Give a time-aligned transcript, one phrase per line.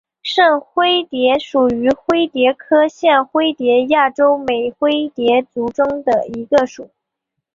[0.23, 6.89] 圣灰蝶属是灰蝶科线灰蝶亚科美灰蝶族中的一个属。